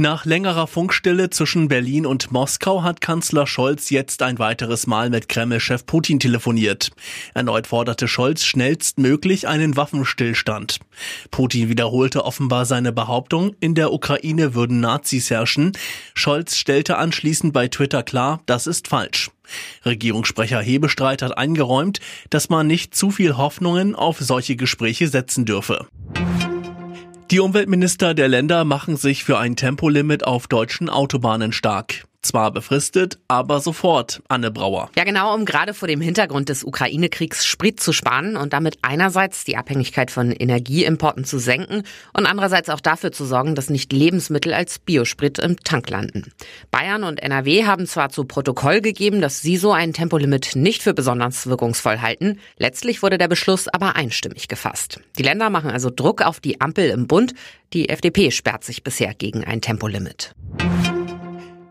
[0.00, 5.28] Nach längerer Funkstille zwischen Berlin und Moskau hat Kanzler Scholz jetzt ein weiteres Mal mit
[5.28, 6.90] Kreml-Chef Putin telefoniert.
[7.34, 10.78] Erneut forderte Scholz schnellstmöglich einen Waffenstillstand.
[11.30, 15.72] Putin wiederholte offenbar seine Behauptung, in der Ukraine würden Nazis herrschen.
[16.14, 19.30] Scholz stellte anschließend bei Twitter klar, das ist falsch.
[19.84, 25.88] Regierungssprecher Hebestreit hat eingeräumt, dass man nicht zu viel Hoffnungen auf solche Gespräche setzen dürfe.
[27.30, 32.04] Die Umweltminister der Länder machen sich für ein Tempolimit auf deutschen Autobahnen stark.
[32.22, 34.90] Zwar befristet, aber sofort, Anne Brauer.
[34.94, 39.44] Ja, genau, um gerade vor dem Hintergrund des Ukraine-Kriegs Sprit zu sparen und damit einerseits
[39.44, 44.52] die Abhängigkeit von Energieimporten zu senken und andererseits auch dafür zu sorgen, dass nicht Lebensmittel
[44.52, 46.30] als Biosprit im Tank landen.
[46.70, 50.92] Bayern und NRW haben zwar zu Protokoll gegeben, dass sie so ein Tempolimit nicht für
[50.92, 52.38] besonders wirkungsvoll halten.
[52.58, 55.00] Letztlich wurde der Beschluss aber einstimmig gefasst.
[55.16, 57.32] Die Länder machen also Druck auf die Ampel im Bund.
[57.72, 60.34] Die FDP sperrt sich bisher gegen ein Tempolimit.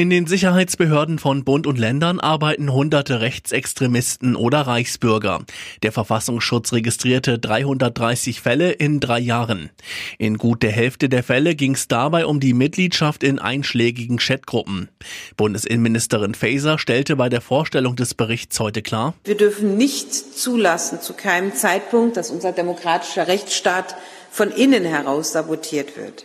[0.00, 5.44] In den Sicherheitsbehörden von Bund und Ländern arbeiten hunderte Rechtsextremisten oder Reichsbürger.
[5.82, 9.68] Der Verfassungsschutz registrierte 330 Fälle in drei Jahren.
[10.16, 14.88] In gut der Hälfte der Fälle ging es dabei um die Mitgliedschaft in einschlägigen Chatgruppen.
[15.36, 21.12] Bundesinnenministerin Faeser stellte bei der Vorstellung des Berichts heute klar, wir dürfen nicht zulassen zu
[21.12, 23.96] keinem Zeitpunkt, dass unser demokratischer Rechtsstaat
[24.30, 26.24] von innen heraus sabotiert wird.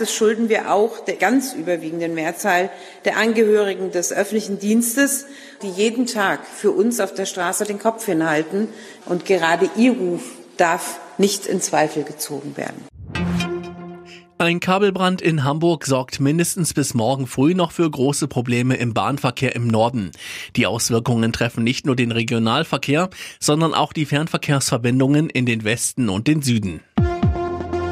[0.00, 2.70] Das schulden wir auch der ganz überwiegenden Mehrzahl
[3.04, 5.26] der Angehörigen des öffentlichen Dienstes,
[5.62, 8.68] die jeden Tag für uns auf der Straße den Kopf hinhalten.
[9.04, 10.22] Und gerade ihr Ruf
[10.56, 12.82] darf nicht in Zweifel gezogen werden.
[14.38, 19.54] Ein Kabelbrand in Hamburg sorgt mindestens bis morgen früh noch für große Probleme im Bahnverkehr
[19.54, 20.12] im Norden.
[20.56, 26.26] Die Auswirkungen treffen nicht nur den Regionalverkehr, sondern auch die Fernverkehrsverbindungen in den Westen und
[26.26, 26.80] den Süden.